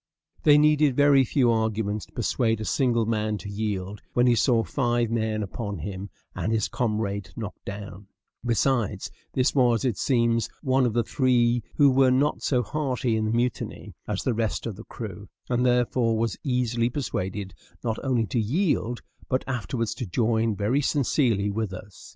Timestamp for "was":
9.53-9.85, 16.17-16.35